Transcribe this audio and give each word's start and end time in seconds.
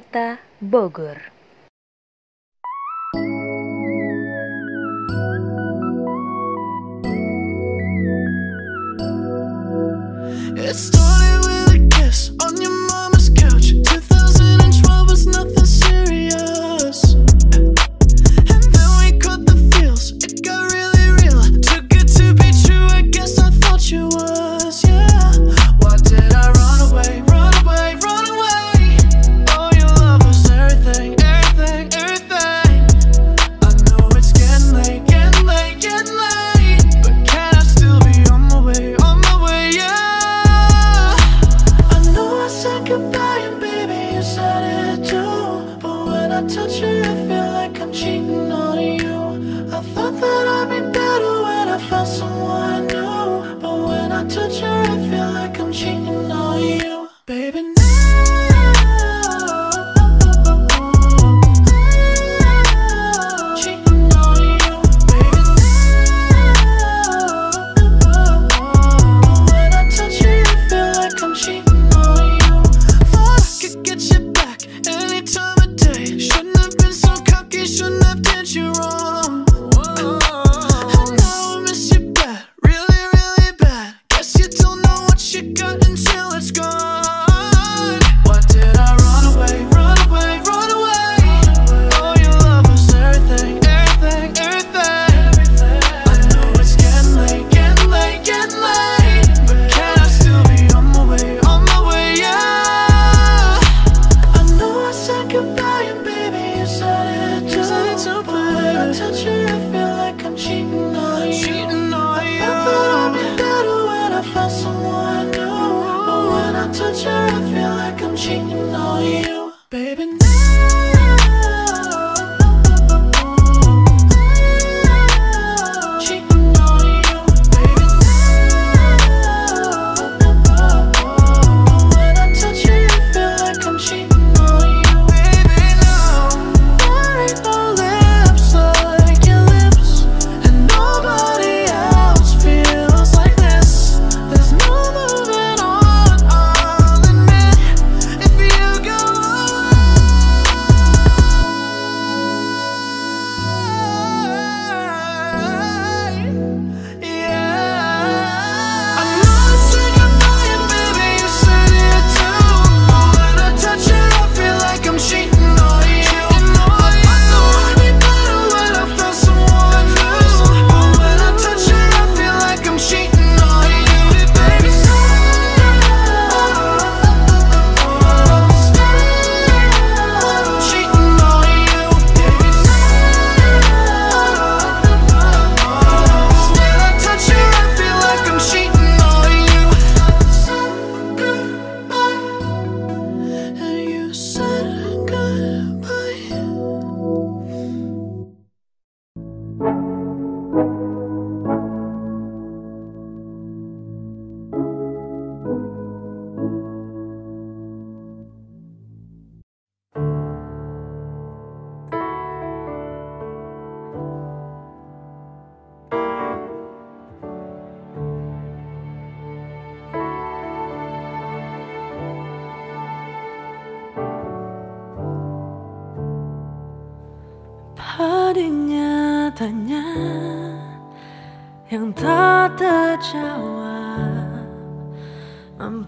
Kita 0.00 0.40
Bogor. 0.64 1.39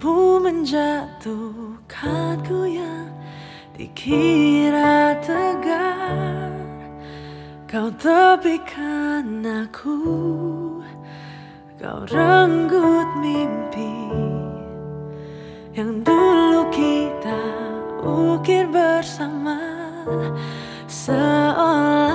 Mampu 0.03 0.43
menjatuhkanku 0.43 2.67
yang 2.67 3.07
dikira 3.79 5.15
tegar. 5.23 6.51
Kau 7.71 7.87
tepikan 7.95 9.47
aku 9.47 9.95
Kau 11.79 12.03
renggut 12.11 13.07
mimpi 13.23 14.11
Yang 15.71 16.03
dulu 16.03 16.67
kita 16.75 17.39
ukir 18.03 18.67
bersama. 18.75 19.63
Seolah 20.91 22.11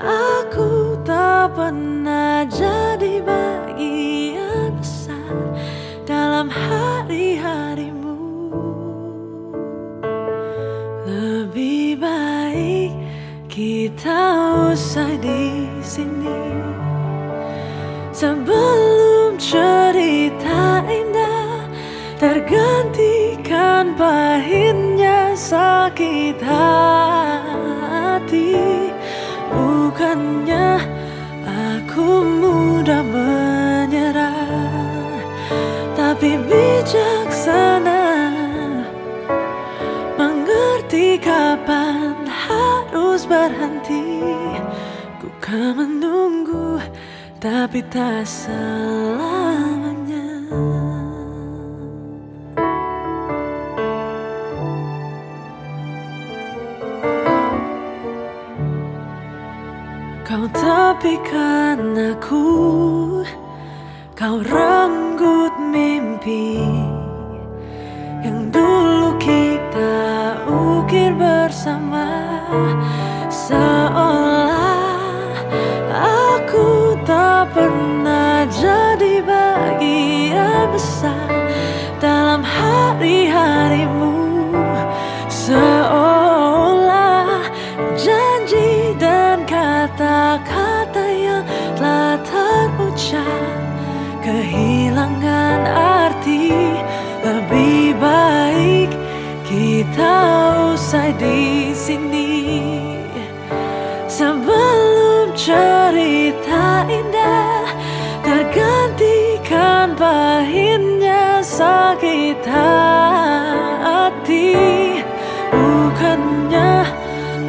aku 0.00 0.96
tak 1.04 1.52
pernah 1.52 2.48
jadi 2.48 3.20
bagi 3.20 3.87
hari-harimu. 6.68 8.20
Lebih 11.08 11.96
baik 11.96 12.92
kita 13.48 14.20
usai 14.68 15.16
di 15.18 15.64
sini. 15.80 16.44
Sebelum 18.12 19.40
cerita 19.40 20.84
indah 20.84 21.38
Tergantikan 22.18 23.94
pahitnya 23.94 25.38
sakit 25.38 26.34
hati. 26.42 27.62
Bukannya 29.54 30.82
aku 31.46 32.26
mudah 32.26 33.06
tapi 36.18 36.34
bijaksana 36.50 38.02
mengerti 40.18 41.14
kapan 41.22 42.26
harus 42.26 43.22
berhenti. 43.22 44.26
Ku 45.22 45.30
kan 45.38 45.78
menunggu 45.78 46.82
tapi 47.38 47.86
tak 47.86 48.26
selamanya. 48.26 49.30
Kau 60.26 60.50
tepikan 60.50 61.94
aku 61.94 62.42
Kau 64.18 64.42
renggut 64.42 65.47
mimpi 66.28 66.87
di 101.18 101.74
sini. 101.74 102.62
Sebelum 104.06 105.34
cerita 105.34 106.86
indah 106.86 107.66
tergantikan 108.22 109.98
pahitnya 109.98 111.42
sakit 111.42 112.38
hati. 112.46 114.54
Bukannya 115.50 116.86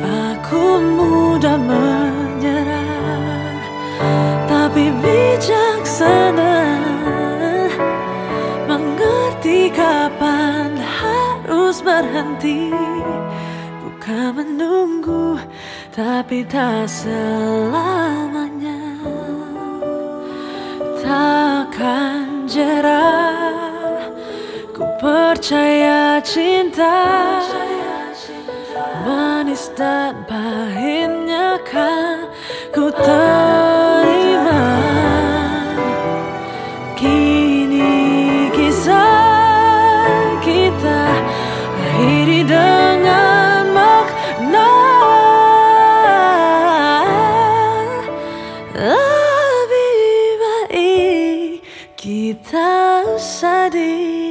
aku 0.06 0.64
mudah 0.98 1.58
menyerah 1.58 3.58
tapi 4.50 4.90
bijaksana 5.02 6.58
mengerti 8.70 9.74
kapan 9.74 10.78
harus 10.78 11.82
berhenti 11.82 12.70
bukan 14.10 14.42
menunggu 14.42 15.38
tapi 15.94 16.42
tak 16.50 16.90
selamanya. 16.90 18.82
Takkan 20.98 22.50
jerah 22.50 24.10
ku 24.74 24.82
percaya 24.98 26.18
cinta. 26.26 27.38
Manis 29.06 29.70
dan 29.78 30.26
pahitnya 30.26 31.62
kan 31.70 32.34
ku 32.74 32.90
terima 32.90 33.99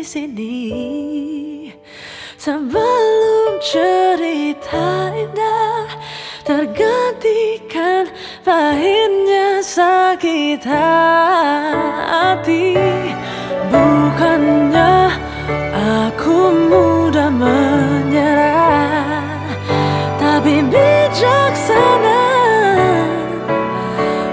sini. 0.08 1.68
Sebelum 2.40 3.60
cerita 3.60 5.12
indah 5.12 5.84
tergantikan 6.48 8.08
pahitnya 8.40 9.60
sakit 9.60 10.64
hati. 10.64 12.72
Bukannya 13.68 15.12
aku 15.76 16.56
mudah 16.72 17.28
menyerah 17.28 19.28
Tapi 20.16 20.64
bijaksana 20.64 22.24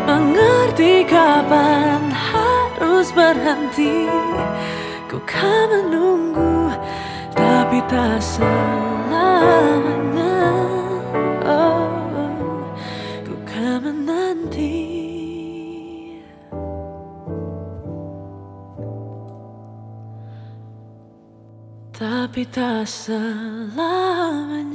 mengerti 0.08 1.04
kapan 1.04 2.00
harus 2.16 3.12
berhenti 3.12 4.25
Ku 5.16 5.24
kan 5.24 5.72
menunggu 5.72 6.76
tapi 7.32 7.80
tak 7.88 8.20
selamanya. 8.20 9.88
Oh, 11.40 11.88
Ku 13.24 13.32
kan 13.48 13.80
menanti. 13.80 14.76
Tapi 21.96 22.44
tak 22.52 22.84
selamanya 22.84 24.75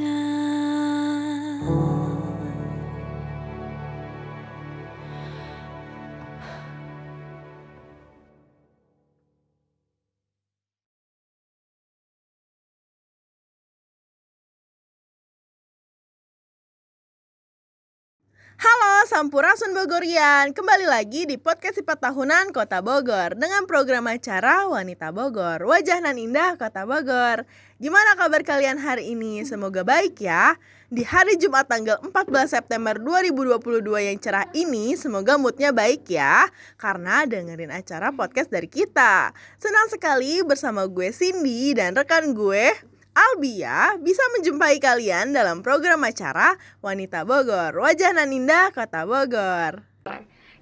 Halo 18.60 19.08
Sampurasun 19.08 19.72
Bogorian, 19.72 20.52
kembali 20.52 20.84
lagi 20.84 21.24
di 21.24 21.40
podcast 21.40 21.80
sifat 21.80 21.96
tahunan 21.96 22.52
Kota 22.52 22.84
Bogor 22.84 23.32
dengan 23.32 23.64
program 23.64 24.04
acara 24.04 24.68
Wanita 24.68 25.16
Bogor, 25.16 25.64
wajah 25.64 26.04
nan 26.04 26.20
indah 26.20 26.60
Kota 26.60 26.84
Bogor. 26.84 27.48
Gimana 27.80 28.20
kabar 28.20 28.44
kalian 28.44 28.76
hari 28.76 29.16
ini? 29.16 29.40
Semoga 29.48 29.80
baik 29.80 30.20
ya. 30.20 30.60
Di 30.92 31.00
hari 31.08 31.40
Jumat 31.40 31.72
tanggal 31.72 32.04
14 32.04 32.60
September 32.60 33.00
2022 33.00 33.80
yang 34.12 34.20
cerah 34.20 34.44
ini, 34.52 34.92
semoga 34.92 35.40
moodnya 35.40 35.72
baik 35.72 36.12
ya. 36.12 36.44
Karena 36.76 37.24
dengerin 37.24 37.72
acara 37.72 38.12
podcast 38.12 38.52
dari 38.52 38.68
kita. 38.68 39.32
Senang 39.56 39.88
sekali 39.88 40.44
bersama 40.44 40.84
gue 40.84 41.08
Cindy 41.16 41.72
dan 41.72 41.96
rekan 41.96 42.36
gue 42.36 42.76
Albia 43.10 43.98
bisa 43.98 44.22
menjumpai 44.38 44.78
kalian 44.78 45.34
dalam 45.34 45.66
program 45.66 46.06
acara 46.06 46.54
Wanita 46.78 47.26
Bogor, 47.26 47.74
Wajah 47.74 48.14
Nan 48.14 48.30
Indah 48.30 48.70
Kota 48.70 49.02
Bogor. 49.02 49.82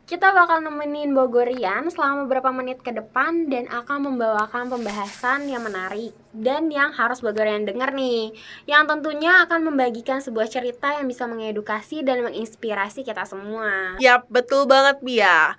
Kita 0.08 0.32
bakal 0.32 0.64
nemenin 0.64 1.12
Bogorian 1.12 1.92
selama 1.92 2.24
beberapa 2.24 2.48
menit 2.48 2.80
ke 2.80 2.96
depan 2.96 3.52
dan 3.52 3.68
akan 3.68 4.08
membawakan 4.08 4.72
pembahasan 4.72 5.52
yang 5.52 5.60
menarik 5.60 6.16
dan 6.32 6.72
yang 6.72 6.96
harus 6.96 7.20
Bogorian 7.20 7.68
denger 7.68 7.92
nih. 7.92 8.32
Yang 8.64 8.84
tentunya 8.88 9.44
akan 9.44 9.68
membagikan 9.68 10.24
sebuah 10.24 10.48
cerita 10.48 10.96
yang 10.96 11.04
bisa 11.12 11.28
mengedukasi 11.28 12.00
dan 12.00 12.24
menginspirasi 12.24 13.04
kita 13.04 13.28
semua. 13.28 14.00
Yap, 14.00 14.24
betul 14.32 14.64
banget 14.64 14.96
Bia. 15.04 15.52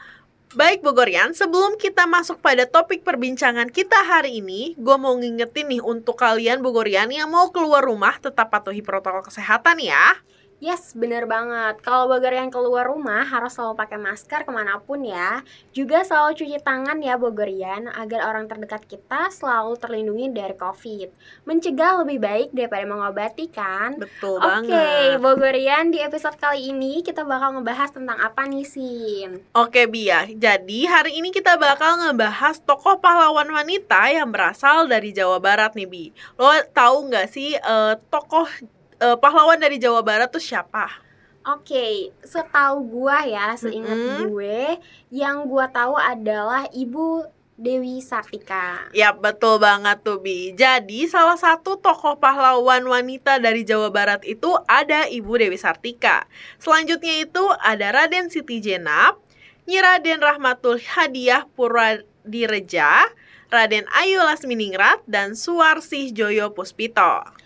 Baik 0.50 0.82
Bogorian, 0.82 1.30
sebelum 1.38 1.78
kita 1.78 2.10
masuk 2.10 2.42
pada 2.42 2.66
topik 2.66 3.06
perbincangan 3.06 3.70
kita 3.70 4.02
hari 4.02 4.42
ini, 4.42 4.74
gue 4.82 4.98
mau 4.98 5.14
ngingetin 5.14 5.70
nih 5.70 5.78
untuk 5.78 6.18
kalian 6.18 6.66
Bogorian 6.66 7.06
yang 7.14 7.30
mau 7.30 7.54
keluar 7.54 7.86
rumah 7.86 8.18
tetap 8.18 8.50
patuhi 8.50 8.82
protokol 8.82 9.22
kesehatan 9.22 9.78
ya. 9.78 10.18
Yes, 10.60 10.92
bener 10.92 11.24
banget. 11.24 11.80
Kalau 11.80 12.12
Bogorian 12.12 12.52
keluar 12.52 12.92
rumah 12.92 13.24
harus 13.24 13.56
selalu 13.56 13.80
pakai 13.80 13.96
masker 13.96 14.44
ke 14.44 14.52
mana 14.52 14.76
pun 14.84 15.00
ya. 15.08 15.40
Juga 15.72 16.04
selalu 16.04 16.36
cuci 16.36 16.60
tangan 16.60 17.00
ya 17.00 17.16
Bogorian 17.16 17.88
agar 17.88 18.28
orang 18.28 18.52
terdekat 18.52 18.84
kita 18.84 19.32
selalu 19.32 19.80
terlindungi 19.80 20.36
dari 20.36 20.52
COVID. 20.60 21.16
Mencegah 21.48 22.04
lebih 22.04 22.20
baik 22.20 22.50
daripada 22.52 22.84
mengobati 22.84 23.48
kan? 23.48 24.04
Betul 24.04 24.36
Oke, 24.36 24.68
banget. 24.68 25.24
Bogorian 25.24 25.96
di 25.96 26.04
episode 26.04 26.36
kali 26.36 26.76
ini 26.76 27.08
kita 27.08 27.24
bakal 27.24 27.56
ngebahas 27.56 27.96
tentang 27.96 28.20
apa 28.20 28.44
nih, 28.44 28.68
Sin? 28.68 29.40
Oke 29.56 29.88
Bia, 29.88 30.28
jadi 30.28 30.80
hari 30.92 31.24
ini 31.24 31.32
kita 31.32 31.56
bakal 31.56 32.04
ngebahas 32.04 32.60
tokoh 32.68 33.00
pahlawan 33.00 33.48
wanita 33.48 34.12
yang 34.12 34.28
berasal 34.28 34.92
dari 34.92 35.16
Jawa 35.16 35.40
Barat 35.40 35.72
nih 35.80 35.88
Bi. 35.88 36.06
Lo 36.36 36.52
tahu 36.76 37.08
nggak 37.08 37.32
sih 37.32 37.56
eh, 37.56 37.94
tokoh 38.12 38.76
eh, 39.00 39.18
pahlawan 39.18 39.60
dari 39.60 39.80
Jawa 39.80 40.04
Barat 40.04 40.30
tuh 40.30 40.44
siapa? 40.44 41.10
Oke, 41.48 42.12
setahu 42.22 42.84
gua 42.86 43.24
ya, 43.24 43.56
seingat 43.56 43.96
Mm-mm. 43.96 44.30
gue, 44.30 44.78
yang 45.10 45.48
gua 45.48 45.72
tahu 45.72 45.96
adalah 45.96 46.68
Ibu 46.70 47.26
Dewi 47.60 48.00
Sartika. 48.00 48.88
Yap, 48.96 49.20
betul 49.20 49.60
banget 49.60 50.00
tuh 50.00 50.24
Bi. 50.24 50.56
Jadi 50.56 51.12
salah 51.12 51.36
satu 51.36 51.76
tokoh 51.76 52.16
pahlawan 52.16 52.88
wanita 52.88 53.36
dari 53.36 53.68
Jawa 53.68 53.92
Barat 53.92 54.24
itu 54.24 54.48
ada 54.64 55.12
Ibu 55.12 55.36
Dewi 55.36 55.60
Sartika. 55.60 56.24
Selanjutnya 56.56 57.20
itu 57.20 57.44
ada 57.60 57.92
Raden 57.92 58.32
Siti 58.32 58.64
Jenab, 58.64 59.20
Nyi 59.68 59.84
Raden 59.84 60.24
Rahmatul 60.24 60.80
Hadiah 60.80 61.44
Purwadireja, 61.52 63.12
Raden 63.52 63.92
Ayu 63.92 64.24
Lasminingrat, 64.24 65.04
dan 65.04 65.36
Suwarsih 65.36 66.16
Joyo 66.16 66.56
Puspito. 66.56 67.39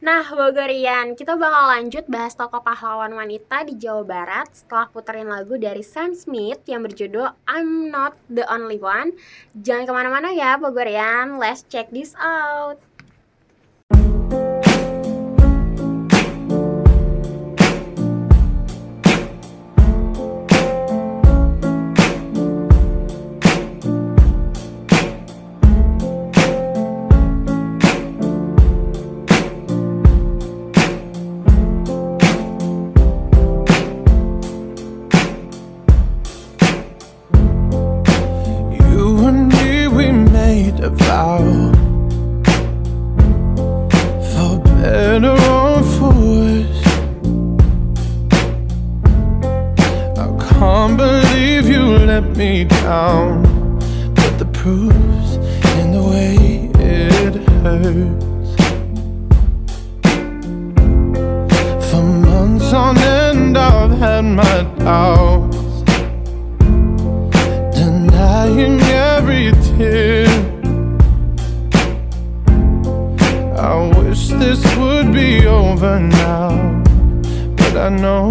Nah, 0.00 0.24
Bogorian, 0.24 1.12
kita 1.12 1.36
bakal 1.36 1.76
lanjut 1.76 2.08
bahas 2.08 2.32
tokoh 2.32 2.64
pahlawan 2.64 3.12
wanita 3.12 3.68
di 3.68 3.76
Jawa 3.76 4.00
Barat 4.00 4.48
setelah 4.48 4.88
puterin 4.88 5.28
lagu 5.28 5.60
dari 5.60 5.84
Sam 5.84 6.16
Smith 6.16 6.64
yang 6.64 6.88
berjudul 6.88 7.28
I'm 7.44 7.92
Not 7.92 8.16
The 8.32 8.48
Only 8.48 8.80
One. 8.80 9.12
Jangan 9.52 9.84
ke 9.84 9.92
mana-mana 9.92 10.32
ya, 10.32 10.56
Bogorian. 10.56 11.36
Let's 11.36 11.68
check 11.68 11.92
this 11.92 12.16
out. 12.16 12.80
On 62.72 62.96
end 62.98 63.58
I've 63.58 63.90
had 63.98 64.24
my 64.24 64.62
doubts 64.78 65.56
denying 67.76 68.80
every 68.80 69.52
tear. 69.66 70.26
I 73.56 73.92
wish 73.98 74.28
this 74.28 74.62
would 74.76 75.12
be 75.12 75.46
over 75.46 75.98
now, 75.98 76.82
but 77.56 77.76
I 77.76 77.88
know 77.88 78.30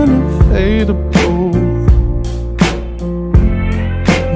so 0.00 0.12
unavailable. 0.12 1.50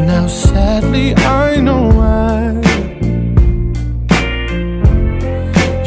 Now, 0.06 0.26
sadly, 0.26 1.14
I 1.14 1.61
know 1.61 1.88
why. 1.99 2.52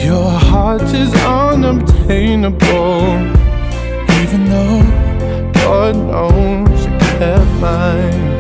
Your 0.04 0.30
heart 0.32 0.82
is 0.84 1.14
unobtainable. 1.26 3.02
Even 4.22 4.46
though 4.54 4.82
God 5.54 5.96
knows 5.96 6.86
you 6.86 6.98
kept 7.00 7.52
mine. 7.62 8.37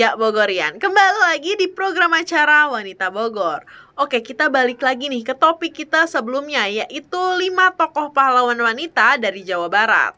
Ya 0.00 0.16
Bogorian, 0.16 0.80
kembali 0.80 1.28
lagi 1.28 1.60
di 1.60 1.68
program 1.68 2.16
acara 2.16 2.72
Wanita 2.72 3.12
Bogor. 3.12 3.68
Oke, 4.00 4.24
kita 4.24 4.48
balik 4.48 4.80
lagi 4.80 5.12
nih 5.12 5.20
ke 5.20 5.36
topik 5.36 5.76
kita 5.76 6.08
sebelumnya 6.08 6.64
yaitu 6.72 7.20
5 7.20 7.36
tokoh 7.76 8.08
pahlawan 8.08 8.56
wanita 8.56 9.20
dari 9.20 9.44
Jawa 9.44 9.68
Barat. 9.68 10.16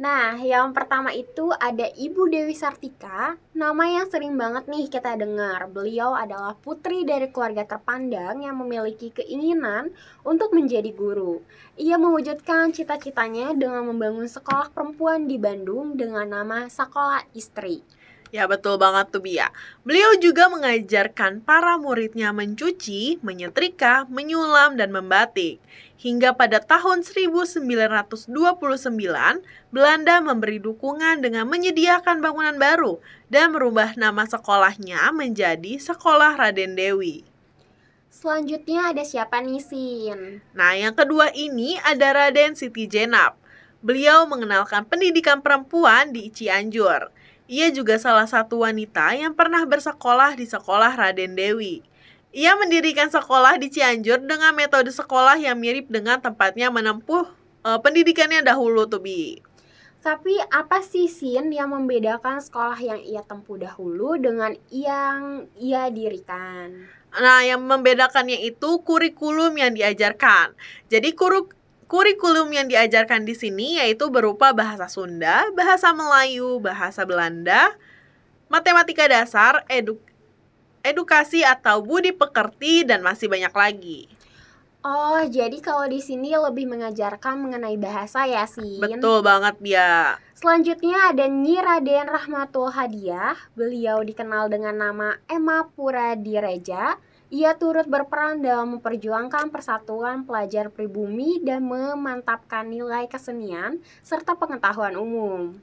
Nah, 0.00 0.40
yang 0.40 0.72
pertama 0.72 1.12
itu 1.12 1.52
ada 1.52 1.92
Ibu 1.92 2.32
Dewi 2.32 2.56
Sartika, 2.56 3.36
nama 3.52 3.84
yang 3.84 4.08
sering 4.08 4.32
banget 4.32 4.64
nih 4.64 4.88
kita 4.88 5.20
dengar. 5.20 5.68
Beliau 5.68 6.16
adalah 6.16 6.56
putri 6.56 7.04
dari 7.04 7.28
keluarga 7.28 7.68
terpandang 7.68 8.40
yang 8.40 8.56
memiliki 8.56 9.12
keinginan 9.12 9.92
untuk 10.24 10.56
menjadi 10.56 10.88
guru. 10.88 11.44
Ia 11.76 12.00
mewujudkan 12.00 12.72
cita-citanya 12.72 13.52
dengan 13.52 13.92
membangun 13.92 14.24
sekolah 14.24 14.72
perempuan 14.72 15.28
di 15.28 15.36
Bandung 15.36 16.00
dengan 16.00 16.32
nama 16.32 16.64
Sekolah 16.72 17.28
Istri. 17.36 18.01
Ya 18.32 18.48
betul 18.48 18.80
banget 18.80 19.12
tuh 19.12 19.20
Bia. 19.20 19.52
Beliau 19.84 20.16
juga 20.16 20.48
mengajarkan 20.48 21.44
para 21.44 21.76
muridnya 21.76 22.32
mencuci, 22.32 23.20
menyetrika, 23.20 24.08
menyulam, 24.08 24.80
dan 24.80 24.88
membatik. 24.88 25.60
Hingga 26.00 26.32
pada 26.32 26.64
tahun 26.64 27.04
1929, 27.04 27.52
Belanda 29.68 30.16
memberi 30.24 30.58
dukungan 30.64 31.20
dengan 31.20 31.44
menyediakan 31.44 32.24
bangunan 32.24 32.56
baru 32.56 33.04
dan 33.28 33.52
merubah 33.52 33.92
nama 34.00 34.24
sekolahnya 34.24 35.12
menjadi 35.12 35.76
Sekolah 35.76 36.32
Raden 36.32 36.72
Dewi. 36.72 37.28
Selanjutnya 38.08 38.96
ada 38.96 39.04
siapa 39.04 39.44
nih, 39.44 39.60
Sin? 39.60 40.40
Nah, 40.56 40.72
yang 40.72 40.96
kedua 40.96 41.36
ini 41.36 41.76
ada 41.84 42.16
Raden 42.16 42.56
Siti 42.56 42.88
Jenab. 42.88 43.36
Beliau 43.84 44.24
mengenalkan 44.24 44.88
pendidikan 44.88 45.44
perempuan 45.44 46.16
di 46.16 46.32
Cianjur. 46.32 47.12
Ia 47.52 47.68
juga 47.68 48.00
salah 48.00 48.24
satu 48.24 48.64
wanita 48.64 49.12
yang 49.12 49.36
pernah 49.36 49.60
bersekolah 49.68 50.40
di 50.40 50.48
sekolah 50.48 50.96
Raden 50.96 51.36
Dewi. 51.36 51.84
Ia 52.32 52.56
mendirikan 52.56 53.12
sekolah 53.12 53.60
di 53.60 53.68
Cianjur 53.68 54.24
dengan 54.24 54.56
metode 54.56 54.88
sekolah 54.88 55.36
yang 55.36 55.60
mirip 55.60 55.84
dengan 55.92 56.16
tempatnya 56.16 56.72
menempuh 56.72 57.28
uh, 57.60 57.76
pendidikannya 57.84 58.40
dahulu 58.40 58.88
tuh 58.88 59.04
Bi. 59.04 59.36
Tapi 60.00 60.40
apa 60.48 60.80
sih 60.80 61.12
Sin 61.12 61.52
yang 61.52 61.76
membedakan 61.76 62.40
sekolah 62.40 62.80
yang 62.80 63.04
ia 63.04 63.20
tempuh 63.20 63.60
dahulu 63.60 64.16
dengan 64.16 64.56
yang 64.72 65.44
ia 65.60 65.92
dirikan? 65.92 66.88
Nah, 67.12 67.44
yang 67.44 67.60
membedakannya 67.68 68.48
itu 68.48 68.80
kurikulum 68.80 69.60
yang 69.60 69.76
diajarkan. 69.76 70.56
Jadi 70.88 71.12
kur 71.12 71.52
Kurikulum 71.92 72.48
yang 72.56 72.72
diajarkan 72.72 73.28
di 73.28 73.36
sini 73.36 73.76
yaitu 73.76 74.08
berupa 74.08 74.56
bahasa 74.56 74.88
Sunda, 74.88 75.44
bahasa 75.52 75.92
Melayu, 75.92 76.56
bahasa 76.56 77.04
Belanda, 77.04 77.76
matematika 78.48 79.04
dasar, 79.04 79.60
edu 79.68 80.00
edukasi 80.80 81.44
atau 81.44 81.84
budi 81.84 82.16
pekerti 82.16 82.88
dan 82.88 83.04
masih 83.04 83.28
banyak 83.28 83.52
lagi. 83.52 84.00
Oh, 84.80 85.20
jadi 85.28 85.60
kalau 85.60 85.84
di 85.84 86.00
sini 86.00 86.32
lebih 86.32 86.64
mengajarkan 86.64 87.44
mengenai 87.44 87.76
bahasa 87.76 88.24
ya, 88.24 88.48
sih. 88.48 88.80
Betul 88.80 89.20
banget, 89.20 89.60
Bia. 89.60 90.16
Selanjutnya 90.32 91.12
ada 91.12 91.28
Nyi 91.28 91.60
Raden 91.60 92.08
Rahmatul 92.08 92.72
Hadiah. 92.72 93.36
Beliau 93.52 94.00
dikenal 94.00 94.48
dengan 94.48 94.80
nama 94.80 95.20
Emma 95.28 95.68
Pura 95.68 96.16
Direja 96.16 96.96
ia 97.32 97.56
turut 97.56 97.88
berperan 97.88 98.44
dalam 98.44 98.76
memperjuangkan 98.76 99.48
persatuan 99.48 100.28
pelajar 100.28 100.68
pribumi 100.68 101.40
dan 101.40 101.64
memantapkan 101.64 102.68
nilai 102.68 103.08
kesenian 103.08 103.80
serta 104.04 104.36
pengetahuan 104.36 104.92
umum. 105.00 105.56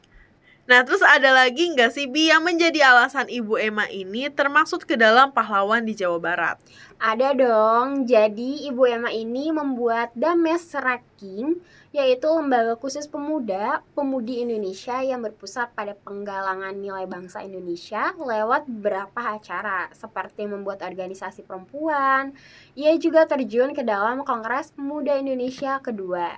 Nah, 0.69 0.85
terus 0.85 1.01
ada 1.01 1.33
lagi 1.33 1.65
nggak 1.73 1.89
sih 1.89 2.05
Bi 2.05 2.29
yang 2.29 2.45
menjadi 2.45 2.93
alasan 2.93 3.25
Ibu 3.25 3.57
Emma 3.57 3.89
ini 3.89 4.29
termasuk 4.29 4.85
ke 4.85 4.93
dalam 4.93 5.33
pahlawan 5.33 5.81
di 5.81 5.97
Jawa 5.97 6.21
Barat? 6.21 6.61
Ada 7.01 7.33
dong. 7.33 8.05
Jadi 8.05 8.69
Ibu 8.69 8.85
Emma 8.85 9.09
ini 9.09 9.49
membuat 9.49 10.13
Dames 10.13 10.69
Raking 10.77 11.57
yaitu 11.89 12.29
lembaga 12.29 12.77
khusus 12.77 13.09
pemuda 13.09 13.81
pemudi 13.97 14.45
Indonesia 14.45 15.01
yang 15.01 15.25
berpusat 15.25 15.73
pada 15.73 15.97
penggalangan 16.05 16.77
nilai 16.77 17.09
bangsa 17.09 17.41
Indonesia 17.41 18.13
lewat 18.13 18.69
beberapa 18.69 19.41
acara 19.41 19.89
seperti 19.97 20.45
membuat 20.45 20.85
organisasi 20.85 21.49
perempuan. 21.49 22.37
Ia 22.77 22.93
juga 23.01 23.25
terjun 23.25 23.73
ke 23.73 23.81
dalam 23.81 24.21
Kongres 24.21 24.69
Pemuda 24.77 25.17
Indonesia 25.17 25.81
kedua. 25.81 26.37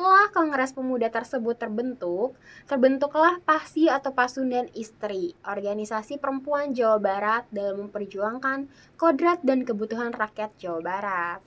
Setelah 0.00 0.32
Kongres 0.32 0.72
Pemuda 0.72 1.12
tersebut 1.12 1.60
terbentuk, 1.60 2.32
terbentuklah 2.64 3.36
PASI 3.44 3.92
atau 3.92 4.16
Pasundan 4.16 4.72
Istri, 4.72 5.36
organisasi 5.44 6.16
perempuan 6.16 6.72
Jawa 6.72 6.96
Barat 6.96 7.44
dalam 7.52 7.84
memperjuangkan 7.84 8.64
kodrat 8.96 9.44
dan 9.44 9.60
kebutuhan 9.60 10.16
rakyat 10.16 10.56
Jawa 10.56 10.80
Barat. 10.80 11.44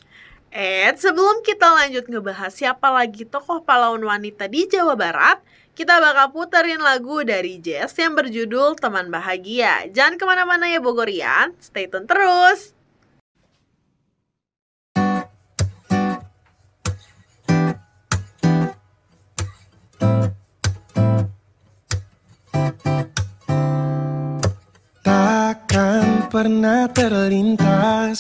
Eh, 0.54 0.86
sebelum 0.94 1.42
kita 1.42 1.66
lanjut 1.66 2.06
ngebahas 2.06 2.54
siapa 2.54 2.94
lagi 2.94 3.26
tokoh 3.26 3.66
pahlawan 3.66 4.06
wanita 4.06 4.46
di 4.46 4.70
Jawa 4.70 4.94
Barat, 4.94 5.42
kita 5.74 5.98
bakal 5.98 6.30
puterin 6.30 6.78
lagu 6.78 7.26
dari 7.26 7.58
Jess 7.58 7.98
yang 7.98 8.14
berjudul 8.14 8.78
Teman 8.78 9.10
Bahagia. 9.10 9.90
Jangan 9.90 10.22
ke 10.22 10.30
mana-mana 10.30 10.70
ya 10.70 10.78
Bogorian, 10.78 11.58
stay 11.58 11.90
tune 11.90 12.06
terus. 12.06 12.78
Pernah 26.34 26.90
terlintas 26.90 28.18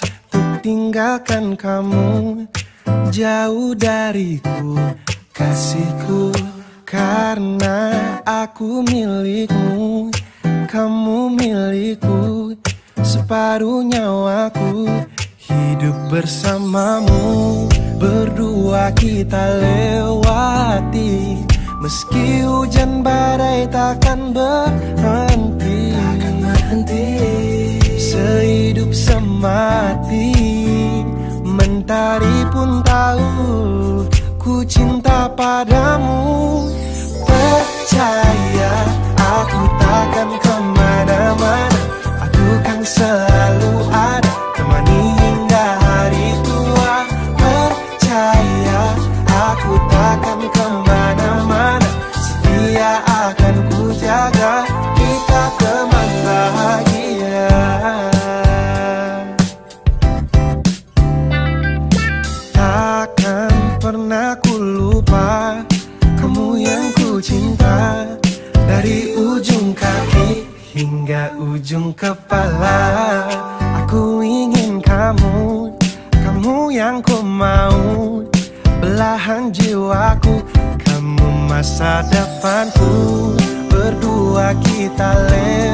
tinggalkan 0.62 1.58
kamu 1.58 2.45
jauh 3.10 3.73
dariku. 3.73 4.78
Kasihku 5.34 6.30
karena 6.86 7.89
aku 8.21 8.86
milikmu 8.86 10.13
kamu 10.69 11.34
milikku 11.34 12.54
separuh 13.02 13.82
nyawaku. 13.82 14.86
Hidup 15.41 15.97
bersamamu 16.13 17.65
berdua 17.97 18.93
kita 18.93 19.58
lewati. 19.58 21.41
Meski 21.82 22.45
hujan 22.45 23.02
badai 23.02 23.65
takkan 23.73 24.30
berhenti. 24.30 25.97
Takkan 25.97 26.36
berhenti 26.45 27.12
sehidup 28.24 28.92
semati 28.96 30.32
Mentari 31.44 32.48
pun 32.56 32.80
tahu 32.88 33.28
Ku 34.40 34.64
cinta 34.64 35.28
padamu. 35.36 36.64
Percaya 37.28 38.74
Aku 39.20 39.62
takkan 39.80 40.30
ke 40.40 40.56
mana-mana 40.72 41.82
Aku 42.28 42.48
kan 42.64 42.80
selalu 42.84 43.33
pernah 64.13 64.38
ku 64.45 64.62
lupa 64.62 65.58
Kamu 66.21 66.54
yang 66.62 66.93
ku 66.93 67.17
cinta. 67.17 68.06
Dari 68.54 69.17
ujung 69.17 69.73
kaki 69.73 70.45
hingga 70.78 71.34
ujung 71.41 71.89
kepala 71.97 73.26
Aku 73.82 74.21
ingin 74.21 74.78
kamu 74.78 75.73
Kamu 76.13 76.69
yang 76.69 77.02
ku 77.02 77.26
mau. 77.26 78.21
Belahan 78.86 79.49
jiwaku 79.49 80.45
Kamu 80.86 81.49
masa 81.49 82.06
depanku. 82.06 83.34
Berdua 83.73 84.54
kita 84.62 85.26
lewati 85.26 85.73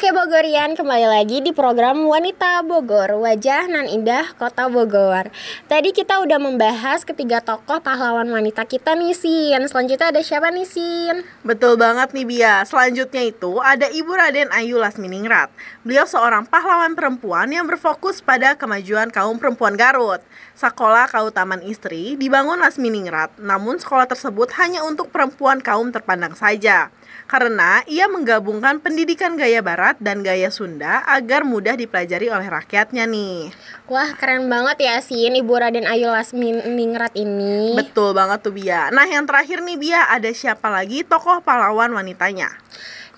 Oke 0.00 0.16
Bogorian, 0.16 0.80
kembali 0.80 1.12
lagi 1.12 1.44
di 1.44 1.52
program 1.52 2.08
Wanita 2.08 2.64
Bogor, 2.64 3.20
wajah 3.20 3.68
nan 3.68 3.84
indah 3.84 4.32
kota 4.32 4.64
Bogor. 4.72 5.28
Tadi 5.68 5.92
kita 5.92 6.24
udah 6.24 6.40
membahas 6.40 7.04
ketiga 7.04 7.44
tokoh 7.44 7.84
pahlawan 7.84 8.24
wanita 8.32 8.64
kita 8.64 8.96
nih 8.96 9.12
Sin. 9.12 9.60
Selanjutnya 9.68 10.08
ada 10.08 10.24
siapa 10.24 10.48
nih 10.48 10.64
Sin? 10.64 11.20
Betul 11.44 11.76
banget 11.76 12.16
nih 12.16 12.24
Bia. 12.24 12.64
Selanjutnya 12.64 13.28
itu 13.28 13.60
ada 13.60 13.92
Ibu 13.92 14.08
Raden 14.16 14.48
Ayu 14.56 14.80
Lasminingrat. 14.80 15.52
Beliau 15.84 16.08
seorang 16.08 16.48
pahlawan 16.48 16.96
perempuan 16.96 17.52
yang 17.52 17.68
berfokus 17.68 18.24
pada 18.24 18.56
kemajuan 18.56 19.12
kaum 19.12 19.36
perempuan 19.36 19.76
Garut. 19.76 20.24
Sekolah 20.56 21.12
Kautaman 21.12 21.60
Istri 21.60 22.16
dibangun 22.16 22.64
Lasminingrat, 22.64 23.36
namun 23.36 23.76
sekolah 23.76 24.08
tersebut 24.08 24.48
hanya 24.56 24.80
untuk 24.80 25.12
perempuan 25.12 25.60
kaum 25.60 25.92
terpandang 25.92 26.32
saja. 26.32 26.88
Karena 27.30 27.86
ia 27.86 28.10
menggabungkan 28.10 28.82
pendidikan 28.82 29.38
gaya 29.38 29.62
barat 29.62 29.94
dan 30.02 30.26
gaya 30.26 30.50
Sunda 30.50 31.06
agar 31.06 31.46
mudah 31.46 31.78
dipelajari 31.78 32.26
oleh 32.26 32.50
rakyatnya 32.50 33.06
nih. 33.06 33.54
Wah 33.86 34.18
keren 34.18 34.50
banget 34.50 34.82
ya 34.82 34.98
Sin, 34.98 35.38
Ibu 35.38 35.54
Raden 35.54 35.86
Ayu 35.86 36.10
Lasminingrat 36.10 37.14
ini. 37.14 37.78
Betul 37.78 38.18
banget 38.18 38.42
tuh 38.42 38.50
Bia. 38.50 38.90
Nah 38.90 39.06
yang 39.06 39.30
terakhir 39.30 39.62
nih 39.62 39.78
Bia, 39.78 40.10
ada 40.10 40.26
siapa 40.34 40.74
lagi 40.74 41.06
tokoh 41.06 41.38
pahlawan 41.46 41.94
wanitanya? 41.94 42.50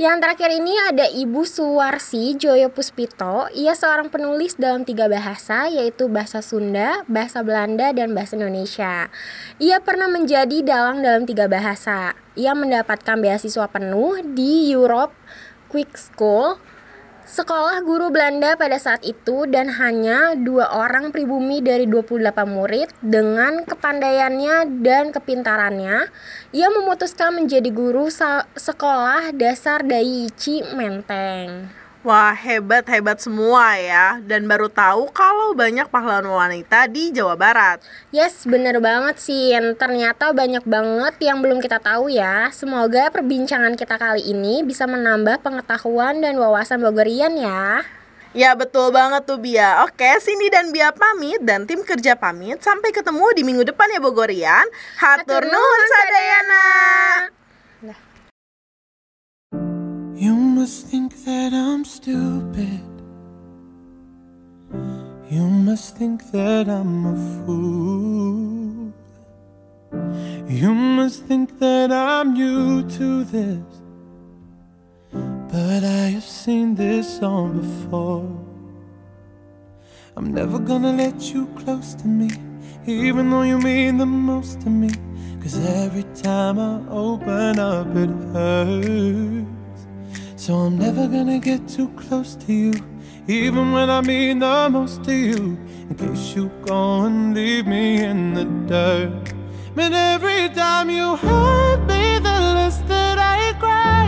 Yang 0.02 0.18
terakhir 0.18 0.50
ini 0.50 0.74
ada 0.90 1.06
Ibu 1.06 1.46
Suwarsi 1.46 2.34
Joyo 2.34 2.74
Puspito. 2.74 3.46
Ia 3.54 3.70
seorang 3.70 4.10
penulis 4.10 4.58
dalam 4.58 4.82
tiga 4.82 5.06
bahasa, 5.06 5.70
yaitu 5.70 6.10
bahasa 6.10 6.42
Sunda, 6.42 7.06
bahasa 7.06 7.46
Belanda, 7.46 7.94
dan 7.94 8.10
bahasa 8.10 8.34
Indonesia. 8.34 9.06
Ia 9.62 9.78
pernah 9.78 10.10
menjadi 10.10 10.58
dalang 10.66 11.06
dalam 11.06 11.22
tiga 11.22 11.46
bahasa. 11.46 12.18
Ia 12.34 12.50
mendapatkan 12.50 13.14
beasiswa 13.14 13.70
penuh 13.70 14.26
di 14.26 14.74
Europe 14.74 15.14
Quick 15.70 15.94
School, 15.94 16.58
sekolah 17.26 17.82
guru 17.86 18.10
Belanda 18.10 18.58
pada 18.58 18.78
saat 18.78 19.02
itu 19.06 19.46
dan 19.46 19.70
hanya 19.78 20.34
dua 20.34 20.70
orang 20.74 21.14
pribumi 21.14 21.62
dari 21.62 21.86
28 21.86 22.34
murid 22.46 22.88
dengan 23.02 23.62
kepandaiannya 23.62 24.82
dan 24.82 25.14
kepintarannya 25.14 26.10
ia 26.50 26.68
memutuskan 26.70 27.34
menjadi 27.38 27.70
guru 27.70 28.10
sekolah 28.58 29.34
dasar 29.34 29.86
Daiichi 29.86 30.66
Menteng 30.74 31.81
Wah 32.02 32.34
hebat-hebat 32.34 33.22
semua 33.22 33.78
ya. 33.78 34.18
Dan 34.26 34.50
baru 34.50 34.66
tahu 34.66 35.06
kalau 35.14 35.54
banyak 35.54 35.86
pahlawan 35.86 36.26
wanita 36.26 36.90
di 36.90 37.14
Jawa 37.14 37.38
Barat. 37.38 37.78
Yes, 38.10 38.42
bener 38.42 38.82
banget 38.82 39.22
sih. 39.22 39.54
Ternyata 39.78 40.34
banyak 40.34 40.66
banget 40.66 41.14
yang 41.22 41.38
belum 41.38 41.62
kita 41.62 41.78
tahu 41.78 42.10
ya. 42.10 42.50
Semoga 42.50 43.06
perbincangan 43.14 43.78
kita 43.78 44.02
kali 44.02 44.34
ini 44.34 44.66
bisa 44.66 44.82
menambah 44.90 45.46
pengetahuan 45.46 46.18
dan 46.18 46.42
wawasan 46.42 46.82
Bogorian 46.82 47.38
ya. 47.38 47.86
Ya 48.34 48.58
betul 48.58 48.90
banget 48.90 49.22
tuh 49.22 49.38
Bia. 49.38 49.86
Oke 49.86 50.10
Cindy 50.18 50.50
dan 50.50 50.74
Bia 50.74 50.90
pamit 50.90 51.38
dan 51.46 51.70
tim 51.70 51.86
kerja 51.86 52.18
pamit. 52.18 52.58
Sampai 52.66 52.90
ketemu 52.90 53.30
di 53.30 53.46
minggu 53.46 53.62
depan 53.62 53.86
ya 53.94 54.02
Bogorian. 54.02 54.66
Hatur 54.98 55.46
nuhun 55.46 55.82
sadayana 55.86 56.66
You 60.22 60.36
must 60.36 60.86
think 60.86 61.24
that 61.24 61.52
I'm 61.52 61.84
stupid. 61.84 62.80
You 65.28 65.44
must 65.48 65.96
think 65.96 66.30
that 66.30 66.68
I'm 66.68 67.06
a 67.06 67.16
fool. 67.44 68.92
You 70.48 70.74
must 70.74 71.24
think 71.24 71.58
that 71.58 71.90
I'm 71.90 72.34
new 72.34 72.88
to 72.88 73.24
this. 73.24 73.66
But 75.10 75.82
I 75.82 76.04
have 76.14 76.22
seen 76.22 76.76
this 76.76 77.18
song 77.18 77.58
before. 77.60 78.30
I'm 80.16 80.32
never 80.32 80.60
gonna 80.60 80.92
let 80.92 81.34
you 81.34 81.46
close 81.56 81.94
to 81.96 82.06
me, 82.06 82.30
even 82.86 83.28
though 83.28 83.42
you 83.42 83.58
mean 83.58 83.98
the 83.98 84.06
most 84.06 84.60
to 84.60 84.70
me. 84.70 84.90
Cause 85.40 85.58
every 85.66 86.04
time 86.14 86.60
I 86.60 86.80
open 86.90 87.58
up, 87.58 87.88
it 87.96 88.10
hurts. 88.32 89.61
So 90.44 90.54
I'm 90.56 90.76
never 90.76 91.06
gonna 91.06 91.38
get 91.38 91.68
too 91.68 91.86
close 91.90 92.34
to 92.34 92.52
you, 92.52 92.72
even 93.28 93.70
when 93.70 93.88
I 93.88 94.00
mean 94.00 94.40
the 94.40 94.68
most 94.68 95.04
to 95.04 95.14
you. 95.14 95.56
In 95.88 95.94
case 95.94 96.34
you 96.34 96.50
go 96.66 97.02
and 97.04 97.32
leave 97.32 97.68
me 97.68 98.02
in 98.02 98.34
the 98.34 98.44
dirt. 98.66 99.34
But 99.76 99.92
every 99.92 100.48
time 100.48 100.90
you 100.90 101.14
hurt 101.14 101.86
me, 101.86 102.18
the 102.18 102.38
less 102.56 102.78
that 102.88 103.18
I 103.20 103.52
cry. 103.60 104.06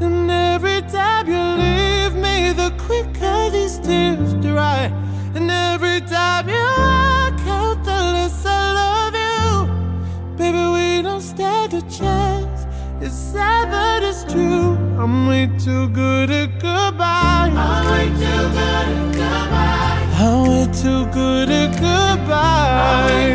And 0.00 0.30
every 0.30 0.80
time 0.90 1.26
you 1.28 1.44
leave 1.64 2.14
me, 2.14 2.54
the 2.54 2.70
quicker 2.86 3.50
these 3.50 3.78
tears 3.78 4.32
dry. 4.40 4.90
And 5.34 5.50
every 5.50 6.00
time 6.00 6.48
you 6.48 6.64
walk 6.80 7.40
out, 7.58 7.84
the 7.84 8.00
less 8.16 8.46
I 8.46 8.72
love 8.80 9.14
you. 9.28 10.36
Baby, 10.38 10.64
we 10.76 11.02
don't 11.02 11.20
stand 11.20 11.74
a 11.74 11.82
chance. 11.82 12.64
It's 13.02 13.14
sad, 13.14 13.70
but 13.70 14.02
it's 14.02 14.24
true. 14.32 14.71
I'm 15.02 15.26
way 15.26 15.50
too 15.58 15.88
good 15.88 16.30
at 16.30 16.60
goodbye. 16.60 17.50
I'm 17.52 17.90
way 17.90 18.06
too 18.22 18.42
good 18.54 18.88
at 18.88 19.14
goodbye. 19.16 20.06
I'm 20.14 20.42
way 20.48 20.66
too 20.72 21.06
good 21.06 21.50
at 21.50 21.72
goodbye. 21.72 23.32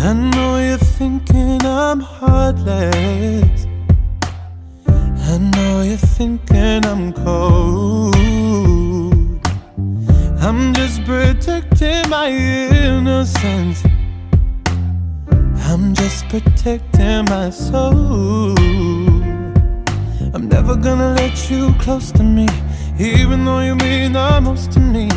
I 0.00 0.12
know 0.14 0.56
you're 0.56 0.78
thinking 0.78 1.60
I'm 1.66 2.00
heartless. 2.00 3.66
I 4.88 5.36
know 5.52 5.82
you're 5.82 5.98
thinking 5.98 6.86
I'm 6.86 7.12
cold. 7.12 8.14
I'm 10.40 10.72
just 10.72 11.04
protecting 11.04 12.08
my 12.08 12.30
innocence. 12.30 13.82
I'm 15.84 15.92
just 15.92 16.26
protecting 16.30 17.26
my 17.26 17.50
soul. 17.50 18.58
I'm 20.32 20.48
never 20.48 20.76
gonna 20.76 21.12
let 21.12 21.50
you 21.50 21.74
close 21.74 22.10
to 22.12 22.22
me, 22.22 22.48
even 22.98 23.44
though 23.44 23.60
you 23.60 23.74
mean 23.74 24.14
the 24.14 24.40
most 24.40 24.72
to 24.72 24.80
me. 24.80 25.10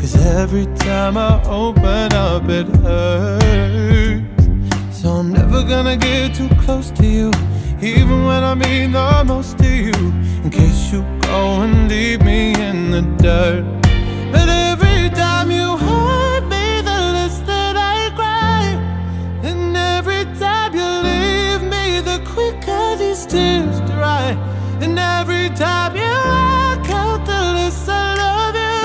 Cause 0.00 0.16
every 0.16 0.64
time 0.76 1.18
I 1.18 1.42
open 1.44 2.14
up, 2.14 2.48
it 2.48 2.66
hurts. 2.76 4.48
So 4.98 5.10
I'm 5.10 5.30
never 5.30 5.62
gonna 5.62 5.98
get 5.98 6.34
too 6.34 6.48
close 6.64 6.90
to 6.92 7.06
you, 7.06 7.30
even 7.82 8.24
when 8.24 8.42
I 8.42 8.54
mean 8.54 8.92
the 8.92 9.24
most 9.26 9.58
to 9.58 9.68
you. 9.68 9.92
In 10.42 10.48
case 10.48 10.90
you 10.90 11.02
go 11.20 11.60
and 11.60 11.86
leave 11.86 12.22
me 12.22 12.54
in 12.54 12.90
the 12.92 13.02
dirt. 13.22 13.83
Tears 23.34 23.80
dry. 23.90 24.26
And 24.84 24.96
every 24.96 25.48
time 25.64 25.92
you 25.96 26.14
walk 26.34 26.86
out, 27.02 27.20
the 27.30 27.40
less 27.56 27.88
I 27.88 28.06
love 28.22 28.56
you. 28.68 28.84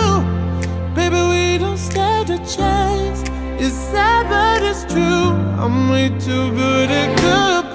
Baby, 0.97 1.21
we 1.33 1.43
don't 1.63 1.81
stand 1.89 2.29
a 2.31 2.39
chance. 2.55 3.19
It's 3.63 3.79
sad, 3.91 4.23
but 4.33 4.61
it's 4.69 4.83
true. 4.91 5.27
I'm 5.63 5.89
way 5.91 6.09
too 6.27 6.45
good 6.61 6.89
at 7.01 7.09
goodbye. 7.21 7.68